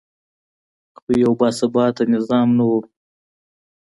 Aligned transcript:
خو 0.97 1.09
یو 1.23 1.31
باثباته 1.39 2.03
نظام 2.13 2.49
نه 2.57 2.65
و 2.69 2.71